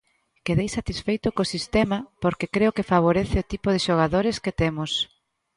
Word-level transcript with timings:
Quedei 0.45 0.69
satisfeito 0.77 1.27
co 1.35 1.51
sistema 1.55 1.97
porque 2.23 2.51
creo 2.55 2.75
que 2.75 2.89
favorece 2.93 3.37
o 3.43 3.47
tipo 3.51 3.67
de 3.71 3.83
xogadores 3.87 4.37
que 4.43 4.55
temos. 4.61 4.91